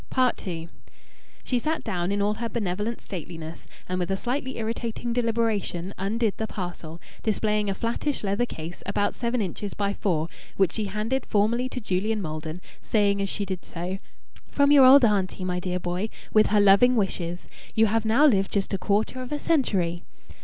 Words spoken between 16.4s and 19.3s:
her loving wishes. You have now lived just a quarter